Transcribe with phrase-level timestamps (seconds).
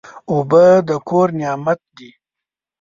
[0.31, 2.09] اوبه د کور نعمت دی.